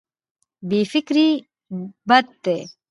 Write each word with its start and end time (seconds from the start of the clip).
بې 0.67 0.79
فکري 0.91 1.27
بد 2.09 2.25
دی. 2.43 2.57